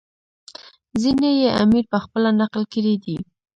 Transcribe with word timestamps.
ځینې 1.01 1.29
یې 1.41 1.49
امیر 1.63 1.83
پخپله 1.91 2.29
نقل 2.41 2.63
کړي 2.73 2.95
دي. 3.03 3.17